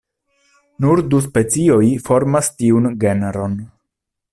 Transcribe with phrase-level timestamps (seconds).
[0.85, 3.59] Nur du specioj formas tiun genron.